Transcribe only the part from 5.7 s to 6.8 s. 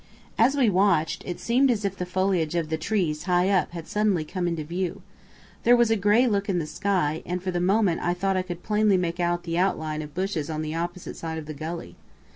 was a grey look in the